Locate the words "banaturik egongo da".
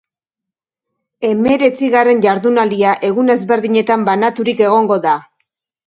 4.13-5.19